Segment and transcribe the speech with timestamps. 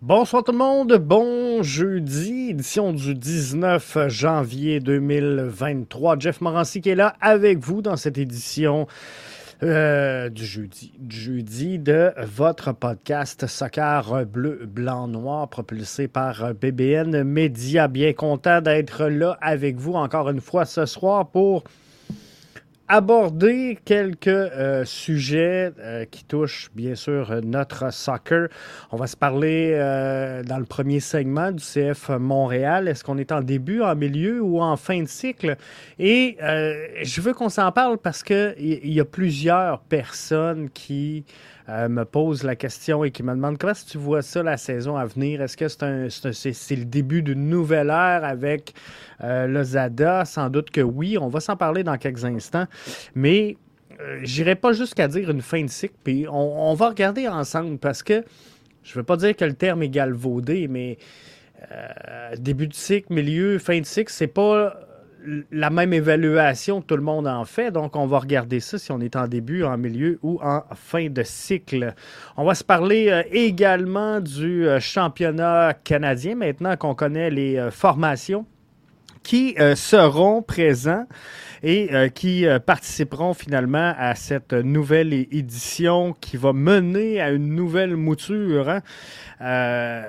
[0.00, 6.20] Bonsoir tout le monde, bon jeudi, édition du 19 janvier 2023.
[6.20, 8.86] Jeff Morancy qui est là avec vous dans cette édition
[9.64, 17.88] euh, du jeudi, jeudi de votre podcast Soccer Bleu, Blanc, Noir propulsé par BBN Média.
[17.88, 21.64] Bien content d'être là avec vous encore une fois ce soir pour
[22.88, 28.48] aborder quelques euh, sujets euh, qui touchent bien sûr notre soccer.
[28.90, 32.88] On va se parler euh, dans le premier segment du CF Montréal.
[32.88, 35.56] Est-ce qu'on est en début, en milieu ou en fin de cycle?
[35.98, 41.24] Et je veux qu'on s'en parle parce qu'il y a plusieurs personnes qui
[41.68, 44.96] euh, me pose la question et qui me demande comment tu vois ça la saison
[44.96, 45.42] à venir?
[45.42, 48.72] Est-ce que c'est le début d'une nouvelle ère avec
[49.22, 50.24] euh, le Zada?
[50.24, 51.18] Sans doute que oui.
[51.18, 52.66] On va s'en parler dans quelques instants.
[53.14, 53.56] Mais
[54.00, 55.94] euh, j'irai pas jusqu'à dire une fin de cycle.
[56.04, 58.24] Puis on, va regarder ensemble parce que
[58.82, 60.96] je veux pas dire que le terme est galvaudé, mais
[62.38, 64.78] début de cycle, milieu, fin de cycle, c'est pas
[65.50, 67.70] la même évaluation que tout le monde en fait.
[67.70, 71.08] Donc, on va regarder ça si on est en début, en milieu ou en fin
[71.08, 71.94] de cycle.
[72.36, 77.70] On va se parler euh, également du euh, championnat canadien maintenant qu'on connaît les euh,
[77.70, 78.46] formations
[79.24, 81.04] qui seront présents
[81.62, 88.70] et qui participeront finalement à cette nouvelle édition qui va mener à une nouvelle mouture.
[88.70, 90.04] Hein,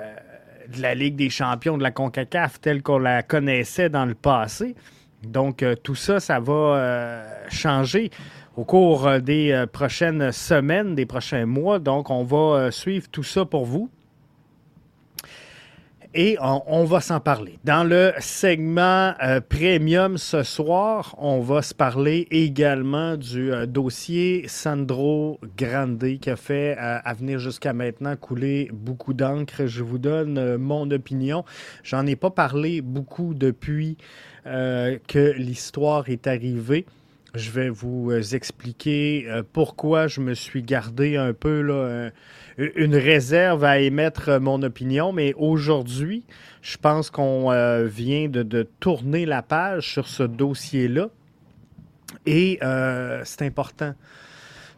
[0.70, 4.74] de la Ligue des champions de la CONCACAF telle qu'on la connaissait dans le passé.
[5.22, 8.10] Donc, euh, tout ça, ça va euh, changer
[8.56, 11.78] au cours euh, des prochaines semaines, des prochains mois.
[11.78, 13.90] Donc, on va suivre tout ça pour vous.
[16.12, 17.58] Et on, va s'en parler.
[17.62, 19.14] Dans le segment
[19.48, 26.76] premium ce soir, on va se parler également du dossier Sandro Grande qui a fait
[26.76, 29.66] à venir jusqu'à maintenant couler beaucoup d'encre.
[29.66, 31.44] Je vous donne mon opinion.
[31.84, 33.96] J'en ai pas parlé beaucoup depuis
[34.46, 36.86] euh, que l'histoire est arrivée.
[37.34, 42.10] Je vais vous euh, expliquer euh, pourquoi je me suis gardé un peu là,
[42.76, 46.24] une réserve à émettre mon opinion, mais aujourd'hui,
[46.62, 47.50] je pense qu'on
[47.86, 51.08] vient de, tourner la page sur ce dossier-là
[52.26, 52.58] et
[53.24, 53.94] c'est important.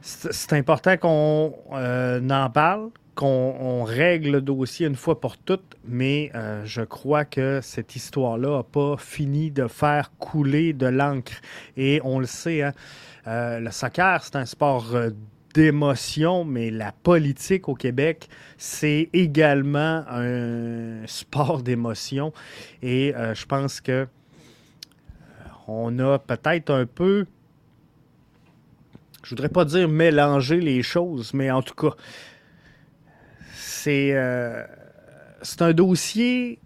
[0.01, 6.63] C'est important qu'on en parle, qu'on règle le dossier une fois pour toutes, mais euh,
[6.65, 11.35] je crois que cette histoire-là n'a pas fini de faire couler de l'encre.
[11.77, 12.73] Et on le sait, hein,
[13.27, 15.11] euh, le soccer, c'est un sport euh,
[15.55, 22.33] d'émotion, mais la politique au Québec, c'est également un sport d'émotion.
[22.83, 24.07] Et je pense que
[25.69, 27.27] on a peut-être un peu
[29.23, 31.95] je voudrais pas dire mélanger les choses, mais en tout cas,
[33.87, 34.65] euh,
[35.43, 36.59] c'est un dossier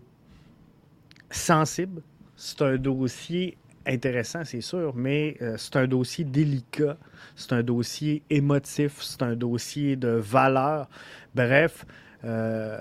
[1.30, 2.02] sensible,
[2.36, 6.96] c'est un dossier intéressant, c'est sûr, mais euh, c'est un dossier délicat,
[7.34, 10.88] c'est un dossier émotif, c'est un dossier de valeur.
[11.34, 11.84] Bref,
[12.24, 12.78] euh,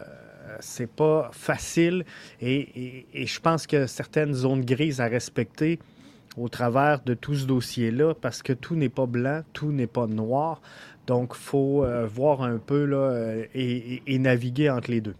[0.59, 2.05] c'est pas facile
[2.41, 5.79] et, je pense que certaines zones grises à respecter
[6.37, 10.07] au travers de tout ce dossier-là parce que tout n'est pas blanc, tout n'est pas
[10.07, 10.61] noir.
[11.07, 15.15] Donc, il faut euh, voir un peu là, euh, et, naviguer entre les deux.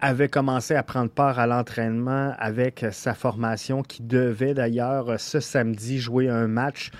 [0.00, 5.98] avait commencé à prendre part à l'entraînement avec sa formation qui devait d'ailleurs ce samedi
[5.98, 6.90] jouer un match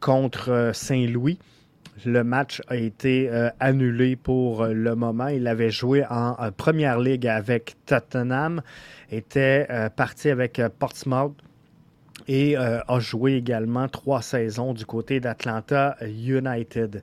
[0.00, 1.38] contre Saint-Louis.
[2.06, 5.28] Le match a été euh, annulé pour le moment.
[5.28, 8.62] Il avait joué en, en première ligue avec Tottenham,
[9.10, 11.34] était euh, parti avec Portsmouth
[12.26, 17.02] et euh, a joué également trois saisons du côté d'Atlanta United.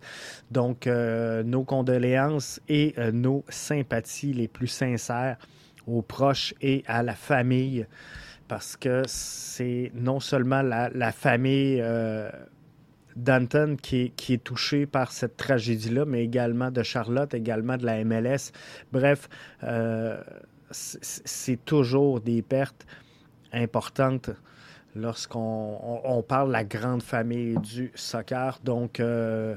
[0.51, 5.38] Donc, euh, nos condoléances et euh, nos sympathies les plus sincères
[5.85, 7.85] aux proches et à la famille,
[8.47, 11.81] parce que c'est non seulement la, famille
[13.17, 18.51] Danton qui est, touché par cette tragédie-là, mais également de Charlotte, également de la MLS.
[18.91, 19.27] Bref,
[19.63, 20.21] euh,
[20.71, 22.85] c'est toujours des pertes
[23.51, 24.29] importantes
[24.95, 28.59] lorsqu'on parle de la grande famille du soccer.
[28.63, 29.55] Donc, euh,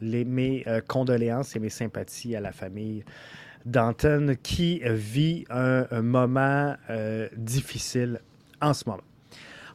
[0.00, 3.04] les, mes euh, condoléances et mes sympathies à la famille
[3.66, 6.74] Danton qui vit un, moment
[7.36, 8.20] difficile
[8.60, 9.02] en ce moment.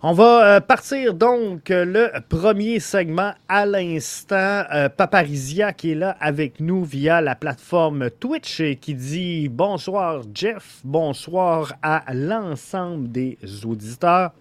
[0.04, 4.64] On va euh, partir donc euh, le premier segment à l'instant.
[4.72, 10.22] Euh, Paparizia qui est là avec nous via la plateforme Twitch et qui dit bonsoir
[10.36, 14.34] Jeff, bonsoir à l'ensemble des auditeurs.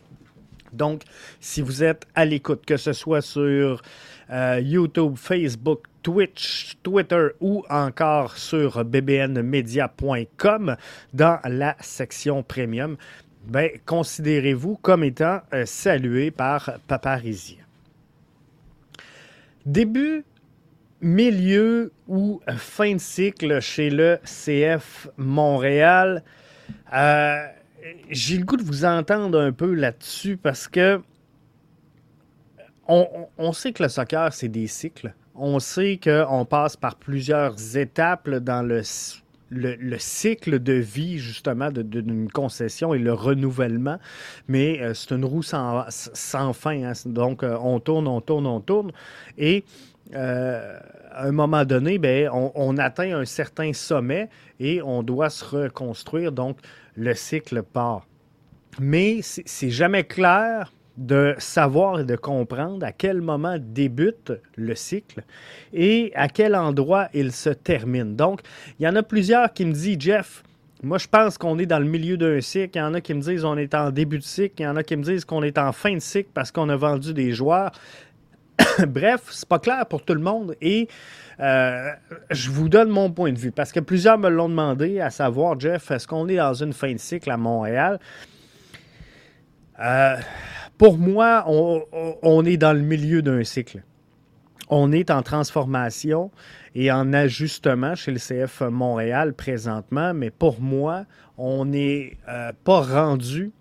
[0.75, 1.05] Donc,
[1.41, 3.81] si vous êtes à l'écoute, que ce soit sur
[4.31, 10.77] YouTube, Facebook, Twitch, Twitter ou encore sur bbnmedia.com
[11.13, 12.97] dans la section premium,
[13.47, 17.59] ben, considérez-vous comme étant euh, salué par Paparizia.
[19.65, 20.25] Début,
[21.01, 26.23] milieu ou fin de cycle chez le CF Montréal.
[26.95, 27.47] Euh,
[28.11, 31.01] j'ai le goût de vous entendre un peu là-dessus parce que
[32.89, 35.15] on, sait que le soccer, c'est des cycles.
[35.35, 38.83] On sait qu'on passe par plusieurs étapes dans le
[39.51, 43.99] le, cycle de vie, justement, d'une concession et le renouvellement.
[44.49, 45.85] Mais euh, c'est une roue sans,
[46.53, 46.83] fin.
[46.83, 46.93] Hein.
[47.05, 48.93] Donc, euh, on tourne, on tourne, on tourne.
[49.39, 49.65] Et
[50.15, 50.79] euh,
[51.13, 54.29] à un moment donné, ben, on, on, atteint un certain sommet
[54.59, 56.33] et on doit se reconstruire.
[56.33, 56.59] Donc,
[56.97, 58.07] le cycle part.
[58.81, 65.23] Mais c'est jamais clair de savoir et de comprendre à quel moment débute le cycle
[65.73, 68.17] et à quel endroit il se termine.
[68.17, 68.41] Donc,
[68.79, 70.43] il y en a plusieurs qui me disent, Jeff,
[70.83, 72.79] moi je pense qu'on est dans le milieu d'un cycle.
[72.79, 74.55] Il y en a qui me disent qu'on est en début de cycle.
[74.59, 76.69] Il y en a qui me disent qu'on est en fin de cycle parce qu'on
[76.69, 77.73] a vendu des joueurs.
[78.89, 80.89] Bref, c'est pas clair pour tout le monde et
[81.41, 81.91] euh,
[82.31, 85.61] je vous donne mon point de vue parce que plusieurs me l'ont demandé à savoir,
[85.61, 88.01] Jeff, est-ce qu'on est dans une fin de cycle à Montréal?
[89.79, 90.17] Euh,
[90.79, 93.83] pour moi, on, est dans le milieu d'un cycle.
[94.69, 96.31] On est en transformation
[96.75, 101.07] et en ajustement chez le CF Montréal présentement, mais pour moi,
[101.39, 103.53] on n'est euh, pas rendu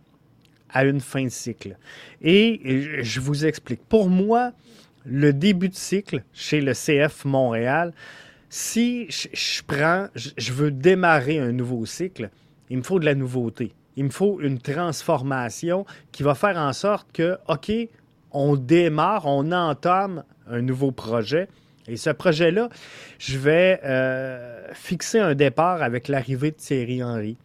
[0.70, 1.78] à une fin de cycle.
[2.22, 3.82] Et je vous explique.
[3.88, 4.52] Pour moi,
[5.06, 7.94] le début de cycle chez le CF Montréal,
[8.50, 12.30] si je prends, je veux démarrer un nouveau cycle,
[12.70, 16.74] il me faut de la nouveauté il me faut une transformation qui va faire en
[16.74, 17.72] sorte que, OK,
[18.32, 21.48] on démarre, on entame un nouveau projet.
[21.88, 22.70] Et ce projet-là,
[23.20, 27.38] je vais euh, fixer un départ avec l'arrivée de Thierry Henry,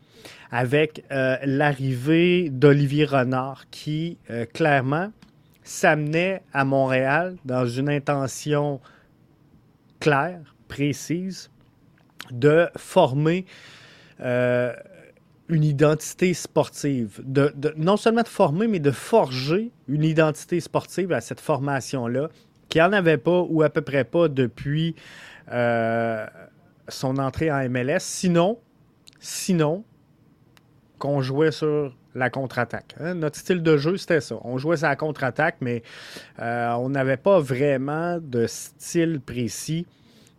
[0.50, 5.12] avec euh, l'arrivée d'Olivier Renard, qui euh, clairement
[5.62, 8.80] s'amenait à Montréal dans une intention
[10.00, 11.50] claire, précise,
[12.30, 13.44] de former
[15.50, 21.20] une identité sportive, de, non seulement de former, mais de forger une identité sportive à
[21.20, 22.28] cette formation-là,
[22.68, 24.94] qui n'en avait pas ou à peu près pas depuis
[25.50, 26.24] euh,
[26.88, 27.98] son entrée en MLS.
[27.98, 28.58] Sinon,
[29.18, 29.84] sinon,
[30.98, 32.94] qu'on jouait sur la contre-attaque.
[33.00, 33.14] Hein.
[33.14, 34.36] Notre style de jeu, c'était ça.
[34.42, 35.82] On jouait sur la contre-attaque, mais
[36.38, 39.86] euh, on n'avait pas vraiment de style précis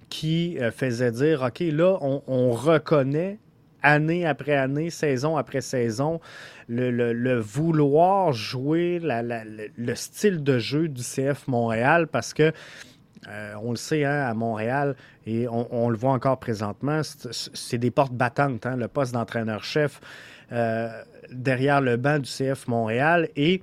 [0.10, 3.40] qui euh, faisait dire, OK, là, on reconnaît
[3.84, 6.20] année après année, saison après saison,
[6.68, 12.52] le, vouloir jouer le style de jeu du CF Montréal parce que
[13.28, 14.96] euh, on le sait, hein, à Montréal,
[15.28, 20.02] et on, le voit encore présentement, c'est des portes battantes, hein, le poste d'entraîneur-chef
[20.52, 20.90] euh,
[21.32, 23.30] derrière le banc du CF Montréal.
[23.36, 23.62] Et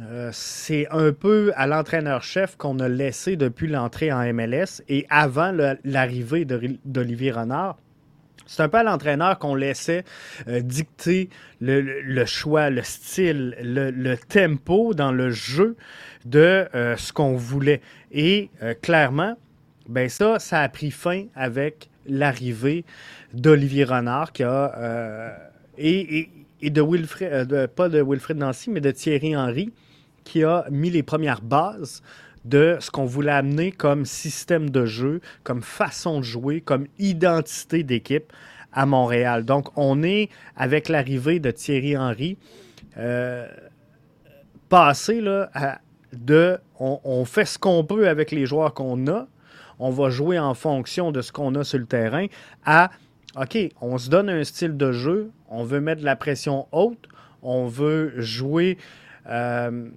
[0.00, 5.52] euh, c'est un peu à l'entraîneur-chef qu'on a laissé depuis l'entrée en MLS et avant
[5.84, 6.46] l'arrivée
[6.84, 7.78] d'Olivier Renard.
[8.50, 10.02] C'est un peu à l'entraîneur qu'on laissait
[10.48, 11.28] euh, dicter
[11.60, 15.76] le, choix, le style, le, tempo dans le jeu
[16.24, 17.80] de euh, ce qu'on voulait.
[18.10, 19.36] Et euh, clairement,
[19.88, 22.84] ben ça, ça a pris fin avec l'arrivée
[23.34, 25.38] d'Olivier Renard qui a
[25.78, 26.28] et,
[26.60, 29.72] de Wilfred, pas de Wilfred Nancy, mais de Thierry Henry
[30.24, 32.02] qui a mis les premières bases
[32.44, 37.82] de ce qu'on voulait amener comme système de jeu, comme façon de jouer, comme identité
[37.82, 38.32] d'équipe
[38.72, 39.44] à Montréal.
[39.44, 42.38] Donc, on est, avec l'arrivée de Thierry Henry,
[42.96, 43.46] euh,
[44.68, 45.50] passé là,
[46.12, 49.26] de on, fait ce qu'on peut avec les joueurs qu'on a,
[49.78, 52.26] on va jouer en fonction de ce qu'on a sur le terrain,
[52.64, 52.90] à
[53.40, 57.06] OK, on se donne un style de jeu, on veut mettre de la pression haute,
[57.42, 58.76] on veut jouer.
[59.28, 59.88] Euh,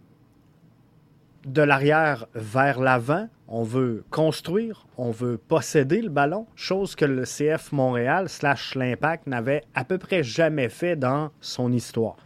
[1.45, 3.27] de l'arrière vers l'avant.
[3.47, 9.27] On veut construire, on veut posséder le ballon, chose que le CF Montréal slash l'Impact
[9.27, 12.17] n'avait à peu près jamais fait dans son histoire.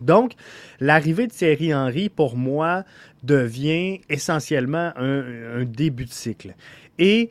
[0.00, 0.32] Donc,
[0.80, 2.84] l'arrivée de Thierry Henry, pour moi,
[3.22, 6.54] devient essentiellement un, début de cycle.
[6.98, 7.28] Et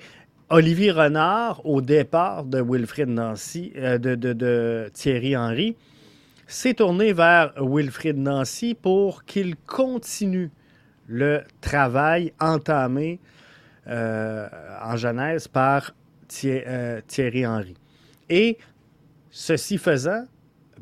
[0.50, 5.76] Olivier Renard, au départ de Wilfrid Nancy, euh, de, de, Thierry Henry,
[6.48, 10.52] s'est tourné vers Wilfrid Nancy pour qu'il continue
[11.10, 13.20] le travail entamé
[13.88, 14.48] euh,
[14.84, 15.92] en Genèse par
[16.46, 17.76] euh, Thierry Henry.
[18.30, 18.60] Et
[19.32, 20.26] ceci faisant,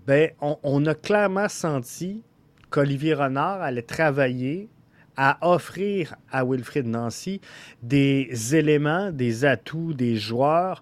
[0.05, 2.23] ben, on, a clairement senti
[2.69, 4.69] qu'Olivier Renard allait travailler
[5.15, 7.39] à offrir à Wilfrid Nancy
[7.81, 10.81] des éléments, des atouts, des joueurs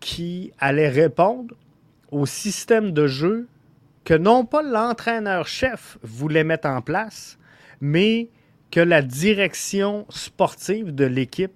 [0.00, 1.54] qui allaient répondre
[2.10, 3.46] au système de jeu
[4.04, 7.38] que non pas l'entraîneur-chef voulait mettre en place,
[7.80, 8.28] mais
[8.70, 11.52] que la direction sportive de l'équipe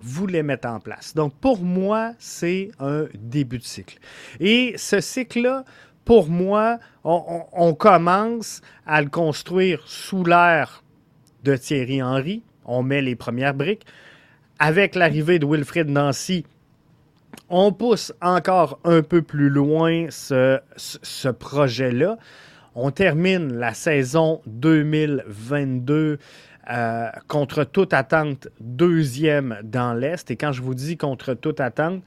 [0.00, 1.14] voulait mettre en place.
[1.14, 3.98] Donc pour moi, c'est un début de cycle.
[4.40, 5.64] Et ce cycle-là,
[6.04, 10.82] pour moi, on, commence à le construire sous l'ère
[11.44, 12.42] de Thierry Henry.
[12.64, 13.86] On met les premières briques.
[14.58, 16.44] Avec l'arrivée de Wilfrid Nancy,
[17.48, 22.18] on pousse encore un peu plus loin ce, ce projet-là.
[22.74, 26.18] On termine la saison 2022
[26.70, 30.30] euh, contre toute attente deuxième dans l'Est.
[30.30, 32.02] Et quand je vous dis contre toute attente,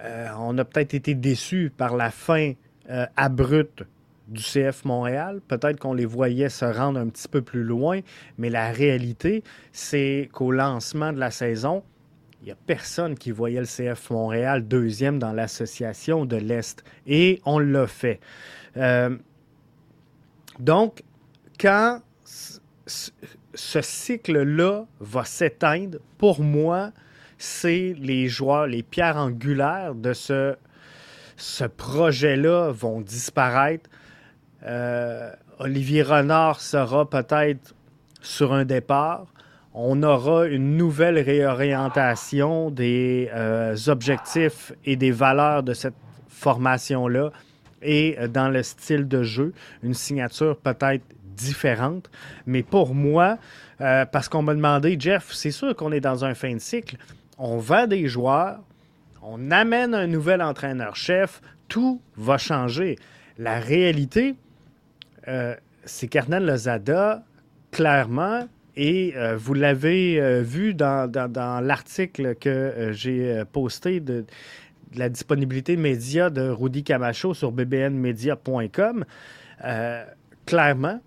[0.00, 2.54] euh, on a peut-être été déçus par la fin
[2.90, 3.84] euh, abrupte
[4.26, 5.40] du CF Montréal.
[5.46, 8.00] Peut-être qu'on les voyait se rendre un petit peu plus loin,
[8.36, 11.84] mais la réalité, c'est qu'au lancement de la saison,
[12.40, 16.82] il n'y a personne qui voyait le CF Montréal deuxième dans l'association de l'Est.
[17.06, 18.18] Et on l'a fait.
[18.76, 19.16] Euh,
[20.58, 21.02] donc,
[21.58, 22.00] quand
[22.84, 26.90] ce cycle-là va s'éteindre, pour moi,
[27.38, 30.54] c'est les joueurs, les pierres angulaires de ce,
[31.36, 33.90] ce projet-là vont disparaître.
[34.64, 37.74] Euh, Olivier Renard sera peut-être
[38.20, 39.26] sur un départ.
[39.74, 45.94] On aura une nouvelle réorientation des euh, objectifs et des valeurs de cette
[46.28, 47.30] formation-là
[47.82, 51.04] et euh, dans le style de jeu, une signature peut-être
[51.36, 52.10] différente.
[52.46, 53.38] Mais pour moi,
[53.78, 56.96] parce qu'on m'a demandé, Jeff, c'est sûr qu'on est dans un fin de cycle
[57.38, 58.60] on vend des joueurs,
[59.20, 62.96] on amène un nouvel entraîneur-chef, tout va changer.
[63.36, 64.36] La réalité,
[65.26, 67.24] euh, c'est qu'Hernan Lozada,
[67.72, 68.46] clairement,
[68.76, 71.10] et euh, vous l'avez euh, vu dans,
[71.64, 74.24] l'article que j'ai posté de,
[74.96, 79.04] la disponibilité média de Rudy Camacho sur bbnmedia.com,
[80.46, 81.00] clairement,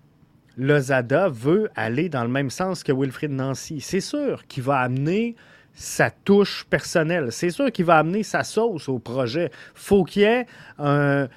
[0.56, 3.80] Lozada veut aller dans le même sens que Wilfrid Nancy.
[3.80, 5.36] C'est sûr qu'il va amener
[5.74, 7.30] sa touche personnelle.
[7.30, 9.50] C'est sûr qu'il va amener sa sauce au projet.
[9.74, 10.46] faut qu'il y ait
[10.80, 11.28] euh,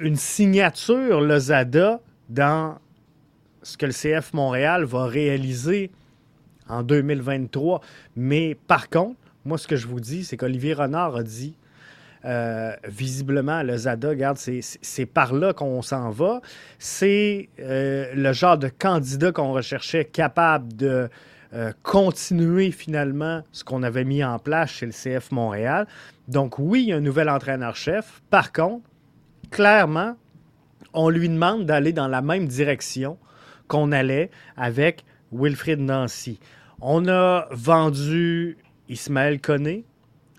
[0.00, 2.78] une signature Lozada dans
[3.62, 5.92] ce que le CF Montréal va réaliser
[6.68, 7.80] en 2023.
[8.16, 11.54] Mais par contre, moi, ce que je vous dis, c'est qu'Olivier Renard a dit
[12.24, 16.40] euh, visiblement, le Zada, regarde, c'est par là qu'on s'en va.
[16.78, 21.08] C'est euh, le genre de candidat qu'on recherchait capable de
[21.54, 25.86] euh, continuer finalement ce qu'on avait mis en place chez le CF Montréal.
[26.28, 28.22] Donc oui, il y a un nouvel entraîneur-chef.
[28.30, 28.88] Par contre,
[29.50, 30.16] clairement,
[30.94, 33.18] on lui demande d'aller dans la même direction
[33.66, 36.38] qu'on allait avec Wilfrid Nancy.
[36.80, 38.56] On a vendu
[38.92, 39.84] Ismaël Koné,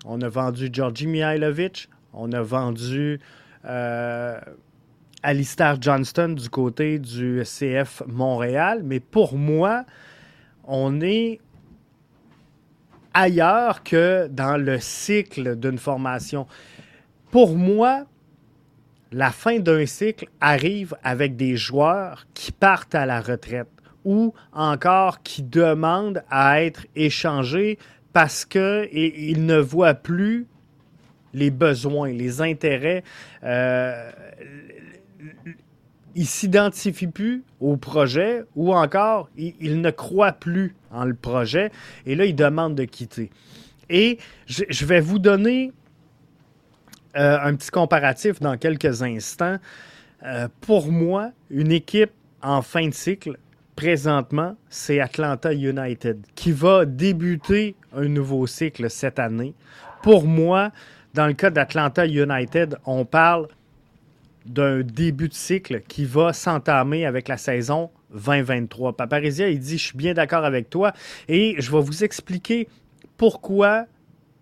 [0.04, 3.18] on a vendu Georgi Mihailovic, on a vendu
[3.64, 4.38] euh,
[5.24, 9.84] Alistair Johnston du côté du CF Montréal, mais pour moi,
[10.64, 11.40] on est
[13.12, 16.46] ailleurs que dans le cycle d'une formation.
[17.32, 18.04] Pour moi,
[19.10, 23.68] la fin d'un cycle arrive avec des joueurs qui partent à la retraite
[24.04, 27.78] ou encore qui demandent à être échangés
[28.14, 30.46] parce qu'ils ne voient plus
[31.34, 33.02] les besoins, les intérêts,
[33.42, 34.10] euh,
[36.14, 41.72] il s'identifie plus au projet ou encore il, ne croit plus en le projet
[42.06, 43.30] et là, il demande de quitter.
[43.90, 45.72] Et je, vais vous donner
[47.16, 49.58] euh, un petit comparatif dans quelques instants.
[50.22, 53.38] Euh, pour moi, une équipe en fin de cycle,
[53.76, 59.54] présentement, c'est Atlanta United qui va débuter un nouveau cycle cette année.
[60.02, 60.70] Pour moi,
[61.14, 63.48] dans le cas d'Atlanta United, on parle
[64.46, 68.96] d'un début de cycle qui va s'entamer avec la saison 2023.
[68.96, 70.92] Paparizia, il dit, je suis bien d'accord avec toi
[71.28, 72.68] et je vais vous expliquer
[73.16, 73.86] pourquoi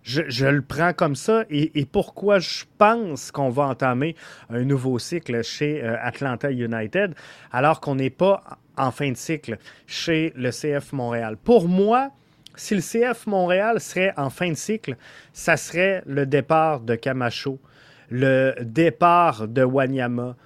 [0.03, 4.17] je, le prends comme ça et, pourquoi je pense qu'on va entamer
[4.51, 7.15] un nouveau cycle chez euh, Atlanta United
[7.53, 11.37] alors qu'on n'est pas en fin de cycle chez le CF Montréal.
[11.37, 12.11] Pour moi,
[12.55, 14.97] si le CF Montréal serait en fin de cycle,
[15.33, 17.59] ça serait le départ de Camacho,
[18.11, 20.37] le départ de Wanyama,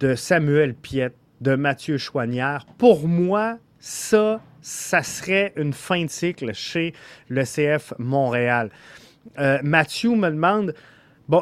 [0.00, 2.66] de Samuel Piet, de Mathieu Chouanière.
[2.78, 6.94] Pour moi, ça, ça serait une fin de cycle chez
[7.28, 8.70] le CF Montréal.
[9.38, 10.74] Euh, Mathieu me demande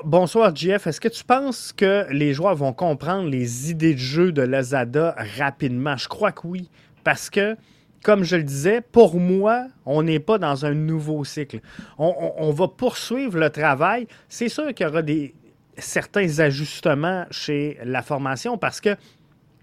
[0.04, 0.86] bonsoir, Jeff.
[0.86, 5.16] Est-ce que tu penses que les joueurs vont comprendre les idées de jeu de Lazada
[5.38, 5.96] rapidement?
[5.96, 6.70] Je crois que oui.
[7.02, 7.56] Parce que,
[8.04, 11.60] comme je le disais, pour moi, on n'est pas dans un nouveau cycle.
[11.98, 14.06] On, va poursuivre le travail.
[14.28, 15.34] C'est sûr qu'il y aura des,
[15.76, 18.96] certains ajustements chez la formation parce que,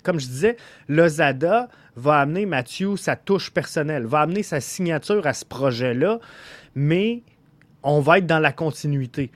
[0.04, 0.58] comme je disais,
[0.90, 6.20] Lozada va amener Mathieu sa touche personnelle, va amener sa signature à ce projet-là,
[6.76, 7.24] mais
[7.82, 9.32] on va être dans la continuité.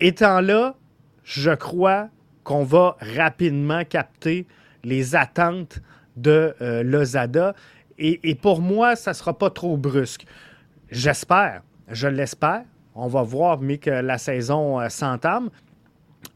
[0.00, 0.74] Étant là,
[1.22, 2.08] je crois
[2.42, 4.46] qu'on va rapidement capter
[4.84, 5.80] les attentes
[6.16, 7.54] de euh, Lozada.
[7.96, 10.26] Et, pour moi, ça ne sera pas trop brusque.
[10.90, 12.62] J'espère, je l'espère.
[12.96, 15.50] On va voir, mais que la saison euh, s'entame.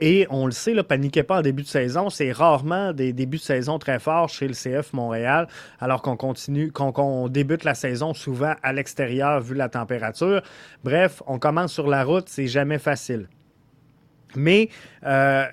[0.00, 2.10] Et on le sait, là, paniquez pas en début de saison.
[2.10, 5.48] C'est rarement des débuts de saison très forts chez le CF Montréal,
[5.80, 10.42] alors qu'on continue, qu'on débute la saison souvent à l'extérieur vu la température.
[10.84, 13.28] Bref, on commence sur la route, c'est jamais facile.
[14.36, 14.68] Mais
[15.04, 15.44] euh,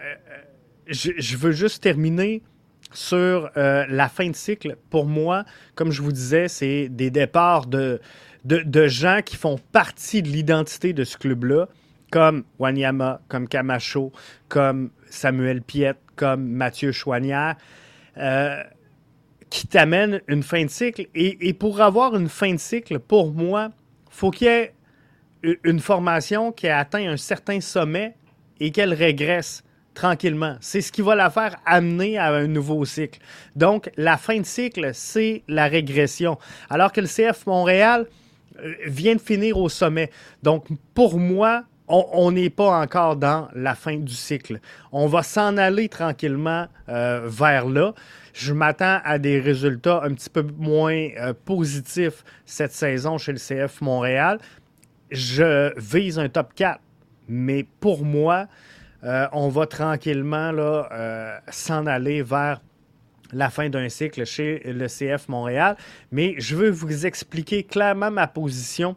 [0.88, 2.41] je, veux juste terminer
[2.94, 4.77] sur euh, la fin de cycle.
[4.89, 8.00] Pour moi, comme je vous disais, c'est des départs de,
[8.44, 11.67] de gens qui font partie de l'identité de ce club-là
[12.15, 14.12] comme Wanyama, comme Camacho,
[14.48, 17.55] comme Samuel Piet, comme Mathieu Chouanière,
[18.17, 18.63] euh,
[19.50, 21.08] qui t'amènent une fin de cycle.
[21.13, 23.72] Et, pour avoir une fin de cycle, pour moi,
[24.09, 24.74] faut qu'il y ait
[25.64, 28.16] une formation qui a atteint un certain sommet
[28.59, 29.63] et qu'elle régresse
[29.94, 30.57] tranquillement.
[30.59, 33.20] C'est ce qui va la faire amener à un nouveau cycle.
[33.55, 36.37] Donc, la fin de cycle, c'est la régression.
[36.70, 38.05] Alors que le CF Montréal
[38.59, 40.11] euh, vient de finir au sommet.
[40.44, 44.59] Donc, pour moi, on n'est pas encore dans la fin du cycle.
[44.91, 47.94] On va s'en aller tranquillement euh, vers là.
[48.33, 53.37] Je m'attends à des résultats un petit peu moins euh, positifs cette saison chez le
[53.37, 54.39] CF Montréal.
[55.11, 56.79] Je vise un top 4,
[57.27, 58.48] mais pour moi,
[59.03, 60.51] euh, on va tranquillement
[61.50, 62.61] s'en aller vers
[63.33, 65.75] la fin d'un cycle chez le CF Montréal.
[66.11, 68.96] Mais je veux vous expliquer clairement ma position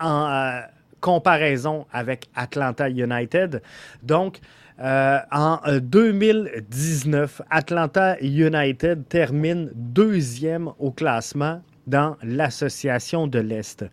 [0.00, 0.62] en,
[1.04, 3.60] comparaison avec Atlanta United.
[4.02, 4.38] Donc,
[4.80, 13.84] euh, en 2019, Atlanta United termine deuxième au classement dans l'association de l'Est.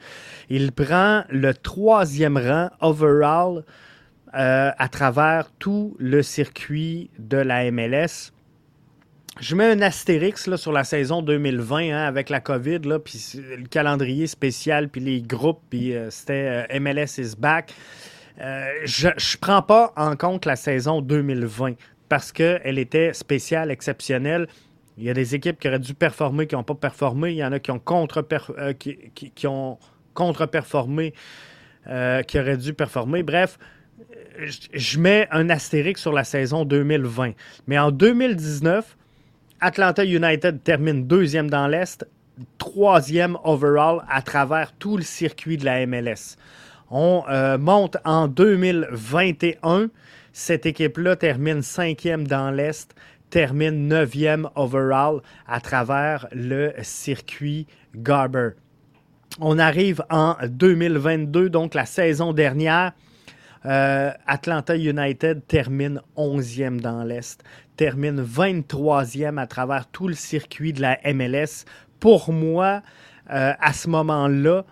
[0.49, 3.63] Il prend le troisième rang overall
[4.33, 8.31] euh, à travers tout le circuit de la MLS
[9.39, 13.65] je mets un astérix là, sur la saison 2020 hein, avec la COVID, puis le
[13.67, 17.73] calendrier spécial, puis les groupes, puis euh, c'était euh, MLS is back.
[18.37, 21.75] Je ne prends pas en compte la saison 2020
[22.09, 24.47] parce qu'elle était spéciale, exceptionnelle.
[24.97, 27.31] Il y a des équipes qui auraient dû performer, qui n'ont pas performé.
[27.31, 28.99] Il y en a qui ont contre-performé, qui,
[30.13, 31.13] contre-performé,
[32.27, 33.23] qui auraient dû performer.
[33.23, 33.57] Bref,
[34.73, 37.31] je mets un astérix sur la saison 2020.
[37.67, 38.97] Mais en 2019,
[39.59, 42.05] Atlanta United termine deuxième dans l'Est,
[42.57, 46.35] troisième overall à travers tout le circuit de la MLS.
[46.89, 49.89] On euh, monte en 2021.
[50.33, 52.95] Cette équipe-là termine cinquième dans l'Est,
[53.31, 57.65] termine neuvième overall à travers le circuit
[57.95, 58.51] Garber.
[59.39, 62.91] On arrive en 2022, donc la saison dernière.
[63.65, 67.43] Euh, Atlanta United termine 11e dans l'Est,
[67.77, 71.65] termine 23e à travers tout le circuit de la MLS.
[71.99, 72.81] Pour moi,
[73.31, 74.65] euh, à ce moment-là,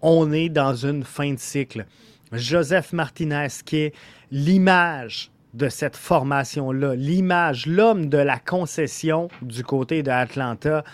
[0.00, 1.84] on est dans une fin de cycle.
[2.32, 3.94] Joseph Martinez, qui est
[4.30, 10.84] l'image de cette formation-là, l'image, l'homme de la concession du côté d'Atlanta,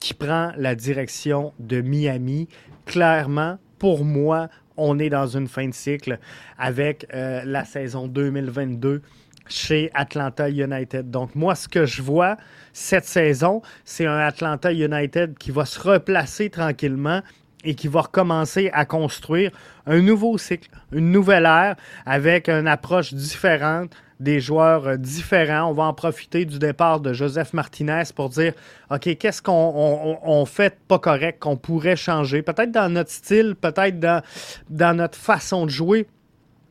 [0.00, 2.48] qui prend la direction de Miami.
[2.86, 6.18] Clairement, pour moi, on est dans une fin de cycle
[6.58, 9.02] avec euh, la saison 2022
[9.48, 11.10] chez Atlanta United.
[11.10, 12.36] Donc moi, ce que je vois
[12.72, 17.22] cette saison, c'est un Atlanta United qui va se replacer tranquillement
[17.64, 19.50] et qui va recommencer à construire
[19.86, 25.70] un nouveau cycle, une nouvelle ère avec une approche différente des joueurs euh, différents.
[25.70, 28.52] On va en profiter du départ de Joseph Martinez pour dire
[28.90, 34.22] OK, qu'est-ce qu'on fait pas correct, qu'on pourrait changer, peut-être dans notre style, peut-être dans,
[34.70, 36.06] dans notre façon de jouer.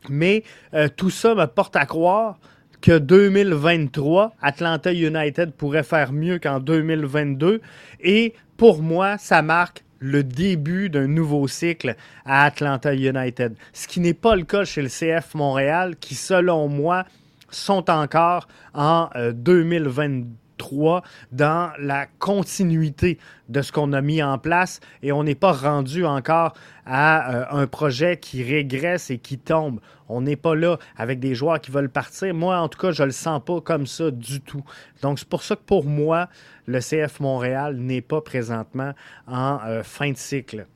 [0.08, 0.42] Mais
[0.74, 2.38] euh, tout ça me porte à croire
[2.80, 7.60] que 2023, Atlanta United pourrait faire mieux qu'en 2022.
[8.00, 13.54] Et pour moi, ça marque le début d'un nouveau cycle à Atlanta United.
[13.72, 17.04] Ce qui n'est pas le cas chez le CF Montréal, qui, selon moi,
[17.50, 24.38] sont encore en euh, 2022 3 dans la continuité de ce qu'on a mis en
[24.38, 26.54] place et on n'est pas rendu encore
[26.86, 29.80] à euh, un projet qui régresse et qui tombe.
[30.08, 32.34] On n'est pas là avec des joueurs qui veulent partir.
[32.34, 34.64] Moi, en tout cas, je ne le sens pas comme ça du tout.
[35.00, 36.28] Donc, c'est pour ça que pour moi,
[36.66, 38.92] le CF Montréal n'est pas présentement
[39.26, 40.66] en euh, fin de cycle.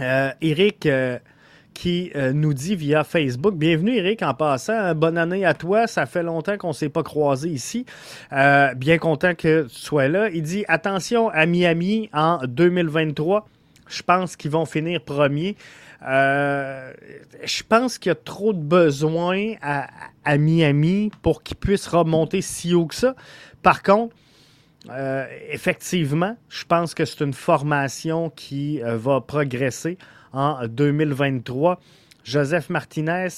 [0.00, 1.18] Euh, Eric, euh,
[1.86, 6.06] euh, qui nous dit via Facebook, bienvenue Eric en passant, bonne année à toi, ça
[6.06, 7.86] fait longtemps qu'on ne s'est pas croisé ici,
[8.30, 10.28] bien content que tu sois là.
[10.30, 13.48] Il dit, attention à Miami en 2023,
[13.88, 15.56] je pense qu'ils vont finir premier.
[16.02, 19.88] je pense qu'il y a trop de besoins à,
[20.24, 23.14] à Miami pour qu'ils puissent remonter si haut que ça.
[23.62, 24.14] Par contre,
[24.90, 29.98] euh, effectivement, je pense que c'est une formation qui euh, va progresser
[30.32, 31.80] en 2023.
[32.24, 33.28] Joseph Martinez,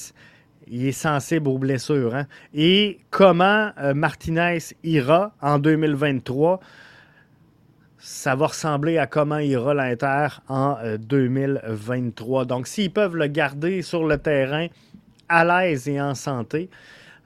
[0.66, 2.14] il est sensible aux blessures.
[2.14, 2.26] Hein.
[2.55, 6.61] Et comment euh, Martinez ira en 2023?
[7.98, 12.46] Ça va ressembler à comment ira l'Inter en 2023.
[12.46, 14.68] Donc, s'ils peuvent le garder sur le terrain
[15.29, 16.70] à l'aise et en santé,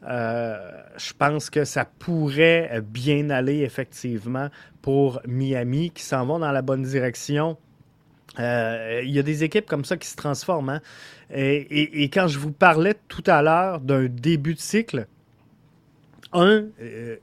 [0.07, 0.57] euh,
[0.96, 4.48] je pense que ça pourrait bien aller effectivement
[4.83, 7.57] pour Miami qui s'en vont dans la bonne direction.
[8.38, 10.70] Euh, il y a des équipes comme ça qui se transforment.
[10.70, 10.81] Hein.
[11.31, 15.07] Et, quand je vous parlais tout à l'heure d'un début de cycle,
[16.33, 17.16] un euh,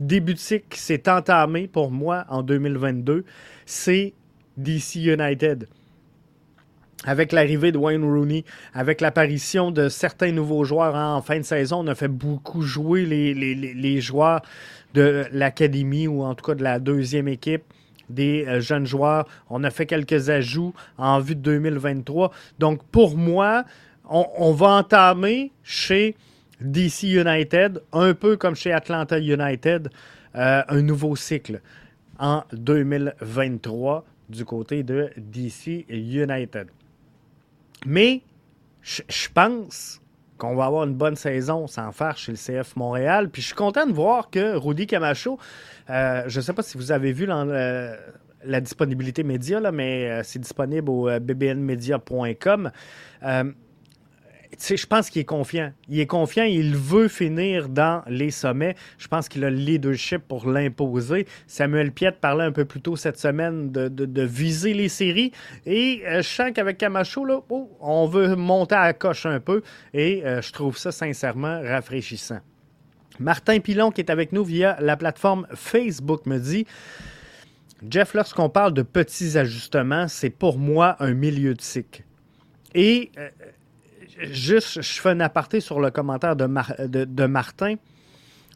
[0.00, 3.24] début de cycle qui s'est entamé pour moi en 2022,
[3.66, 4.14] c'est
[4.56, 5.68] DC United
[7.04, 8.44] avec l'arrivée de Wayne Rooney,
[8.74, 13.04] avec l'apparition de certains nouveaux joueurs en fin de saison, on a fait beaucoup jouer
[13.06, 14.42] les, joueurs
[14.94, 17.62] de l'académie ou en tout cas de la deuxième équipe
[18.08, 19.26] des euh, jeunes joueurs.
[19.50, 22.30] On a fait quelques ajouts en vue de 2023.
[22.58, 23.64] Donc pour moi,
[24.08, 26.16] on, va entamer chez
[26.60, 29.90] DC United, un peu comme chez Atlanta United,
[30.34, 31.60] euh, un nouveau cycle
[32.18, 36.68] en 2023 du côté de DC United.
[37.86, 38.22] Mais
[38.82, 40.00] je pense
[40.38, 43.28] qu'on va avoir une bonne saison sans faire chez le CF Montréal.
[43.28, 45.38] Puis je suis content de voir que Rudy Camacho,
[45.90, 50.38] euh, je ne sais pas si vous avez vu la disponibilité média, mais euh, c'est
[50.38, 51.18] disponible au euh,
[54.60, 55.72] je pense qu'il est confiant.
[55.88, 58.74] Il est confiant, il veut finir dans les sommets.
[58.98, 61.26] Je pense qu'il a le leadership pour l'imposer.
[61.46, 65.32] Samuel Piette parlait un peu plus tôt cette semaine de, viser les séries.
[65.64, 69.40] Et euh, je sens qu'avec Camacho, là, oh, on veut monter à la coche un
[69.40, 69.62] peu.
[69.94, 72.40] Et euh, je trouve ça sincèrement rafraîchissant.
[73.20, 76.66] Martin Pilon, qui est avec nous via la plateforme Facebook, me dit
[77.88, 82.02] Jeff, lorsqu'on parle de petits ajustements, c'est pour moi un milieu de cycle.
[82.74, 83.28] Et euh,
[84.20, 87.76] juste, je fais un aparté sur le commentaire de, Martin.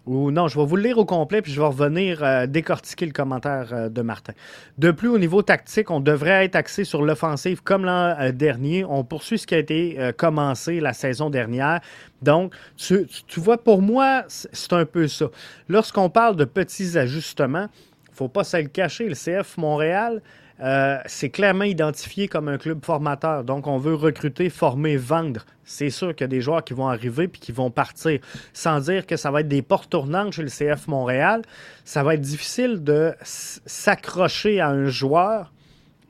[0.04, 3.06] Ou non, je vais vous le lire au complet, puis je vais revenir euh, décortiquer
[3.06, 4.32] le commentaire euh, de Martin.
[4.76, 8.84] De plus, au niveau tactique, on devrait être axé sur l'offensive comme l'an euh, dernier.
[8.84, 11.80] On poursuit ce qui a été commencé la saison dernière.
[12.20, 15.26] Donc, tu, tu vois, pour moi, c'est un peu ça.
[15.68, 17.68] Lorsqu'on parle de petits ajustements,
[18.08, 19.08] il ne faut pas se le cacher.
[19.08, 20.20] Le CF Montréal,
[20.62, 23.42] euh, c'est clairement identifié comme un club formateur.
[23.42, 25.44] Donc, on veut recruter, former, vendre.
[25.64, 28.20] C'est sûr qu'il y a des joueurs qui vont arriver puis qui vont partir.
[28.52, 31.42] Sans dire que ça va être des portes tournantes chez le CF Montréal,
[31.84, 35.52] ça va être difficile de s'accrocher à un joueur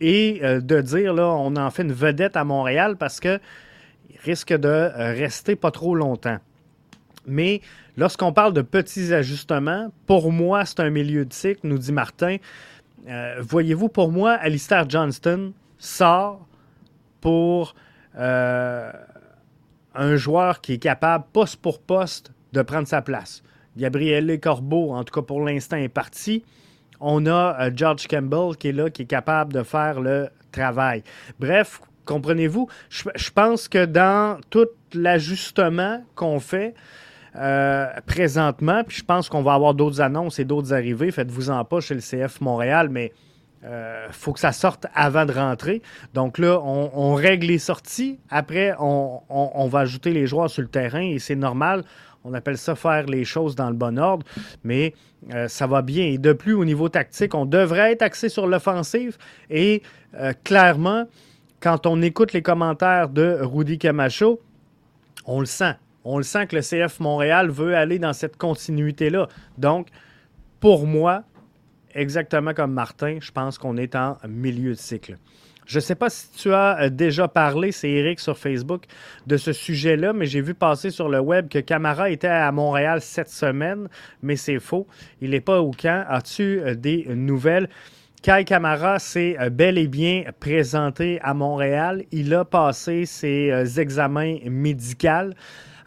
[0.03, 3.41] et euh, de dire, là, on en fait une vedette à Montréal parce qu'il
[4.25, 6.39] risque de euh, rester pas trop longtemps.
[7.27, 7.63] Mais
[7.97, 12.37] lorsqu'on parle de petits ajustements, pour moi, c'est un milieu de cycle, nous dit Martin.
[13.09, 16.47] Euh, voyez-vous, pour moi, Alistair Johnston sort
[17.21, 17.75] pour
[18.17, 18.93] euh,
[19.95, 23.43] un joueur qui est capable, poste pour poste, de prendre sa place.
[23.77, 26.45] Gabriele Corbeau, en tout cas pour l'instant, est parti.
[27.01, 31.03] On a euh, George Campbell qui est là, qui est capable de faire le travail.
[31.41, 36.75] Bref, comprenez-vous, je pense que dans tout l'ajustement qu'on fait,
[37.35, 38.85] euh, présentement.
[38.85, 41.11] Puis je pense qu'on va avoir d'autres annonces et d'autres arrivées.
[41.11, 43.13] Faites-vous-en pas chez le CF Montréal, mais
[43.63, 45.81] il euh, faut que ça sorte avant de rentrer.
[46.13, 48.19] Donc là, on, règle les sorties.
[48.29, 51.85] Après, on, va ajouter les joueurs sur le terrain et c'est normal.
[52.25, 54.27] On appelle ça faire les choses dans le bon ordre,
[54.63, 54.93] mais
[55.33, 56.05] euh, ça va bien.
[56.05, 59.17] Et de plus, au niveau tactique, on devrait être axé sur l'offensive.
[59.49, 59.83] Et
[60.45, 61.07] clairement,
[61.61, 64.39] quand on écoute les commentaires de Rudy Camacho,
[65.25, 65.77] on le sent.
[66.05, 69.29] On le sent que le CF Montréal veut aller dans cette continuité-là.
[69.59, 69.89] Donc,
[70.61, 71.25] pour moi,
[71.95, 75.17] exactement comme Martin, je pense qu'on est en milieu de cycle.
[75.67, 78.85] Je ne sais pas si tu as euh, déjà parlé, c'est Eric sur Facebook,
[79.27, 83.01] de ce sujet-là, mais j'ai vu passer sur le web que Camara était à Montréal
[83.01, 83.89] cette semaine,
[84.23, 84.87] mais c'est faux.
[85.21, 86.05] Il n'est pas au camp.
[86.09, 87.69] As-tu euh, des nouvelles?
[88.23, 92.05] Kai Camara s'est euh, bel et bien présenté à Montréal.
[92.11, 95.31] Il a passé ses examens médicaux.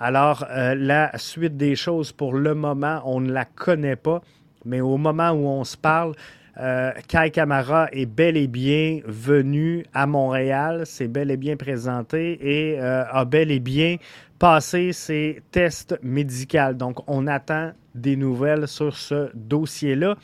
[0.08, 4.22] Alors, la suite des choses, pour le moment, on ne la connaît pas,
[4.64, 6.14] mais au moment où on se parle,
[6.60, 12.38] euh, Kai Kamara est bel et bien venu à Montréal, s'est bel et bien présenté
[12.40, 13.96] et euh, a bel et bien
[14.38, 16.74] passé ses tests médicaux.
[16.76, 20.18] Donc, on attend des nouvelles sur ce dossier-là.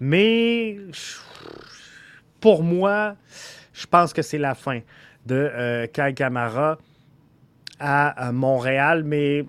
[0.00, 0.76] Mais
[2.40, 3.14] pour moi,
[3.72, 4.80] je pense que c'est la fin
[5.24, 6.78] de euh, Kai Kamara
[7.78, 9.44] à Montréal, mais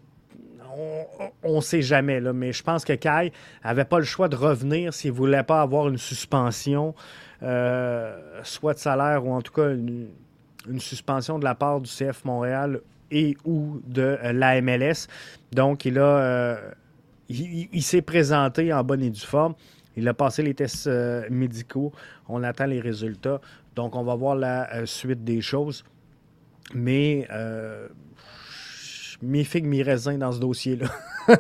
[1.44, 3.32] on ne sait jamais, mais je pense que Kai
[3.63, 6.96] n'avait pas le choix de revenir s'il ne voulait pas avoir une suspension,
[7.44, 10.10] euh, soit de salaire ou en tout cas une,
[10.78, 15.08] suspension de la part du CF Montréal et ou de euh, la MLS.
[15.52, 16.04] Donc, il a.
[16.04, 16.72] Euh,
[17.30, 19.54] il, s'est présenté en bonne et due forme.
[19.96, 20.89] Il a passé les tests
[21.30, 21.92] médicaux.
[22.28, 23.39] On attend les résultats.
[23.76, 25.84] Donc, on va voir la suite des choses.
[26.74, 27.28] Mais
[29.22, 30.88] mi figue, mi raisin dans ce dossier-là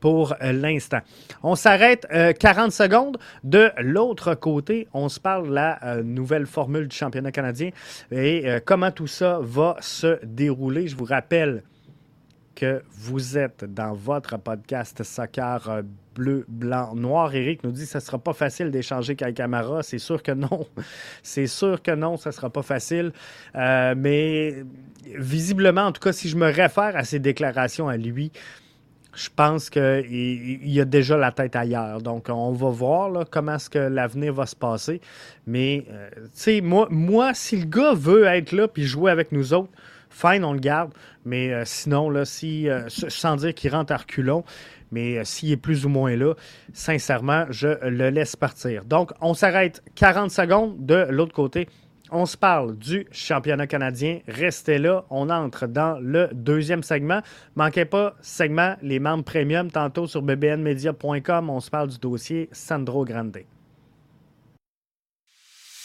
[0.00, 1.00] pour euh, l'instant.
[1.42, 2.06] On s'arrête
[2.38, 3.18] 40 euh, secondes.
[3.44, 7.70] De l'autre côté, on se parle de la euh, nouvelle formule du championnat canadien
[8.10, 10.88] et comment tout ça va se dérouler?
[10.88, 11.62] Je vous rappelle
[12.58, 17.32] que vous êtes dans votre podcast Soccer bleu, blanc, noir.
[17.32, 19.84] Eric nous dit que ce ne sera pas facile d'échanger avec Camara.
[19.84, 20.66] C'est sûr que non.
[21.22, 23.12] C'est sûr que non, ce ne sera pas facile.
[23.54, 24.64] mais
[25.04, 28.32] visiblement, en tout cas, si je me réfère à ses déclarations à lui,
[29.14, 32.02] je pense qu'il a déjà la tête ailleurs.
[32.02, 35.00] Donc, on va voir comment est-ce que l'avenir va se passer.
[35.46, 39.30] Mais, euh, tu sais, moi, moi, si le gars veut être là puis jouer avec
[39.30, 39.70] nous autres,
[40.10, 40.92] fine, on le garde.
[41.24, 44.44] Mais euh, sinon, là, si, euh, sans dire qu'il rentre à reculons,
[44.90, 46.34] mais s'il est plus ou moins là,
[46.72, 48.84] sincèrement, je le laisse partir.
[48.84, 51.68] Donc, on s'arrête 40 secondes de l'autre côté.
[52.10, 54.20] On se parle du championnat canadien.
[54.26, 55.04] Restez là.
[55.10, 57.20] On entre dans le deuxième segment.
[57.54, 61.50] Manquez pas, segment, les membres premium, tantôt sur bbnmedia.com.
[61.50, 63.38] On se parle du dossier Sandro Grande.